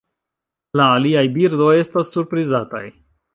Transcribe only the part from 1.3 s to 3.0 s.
birdoj estas surprizataj.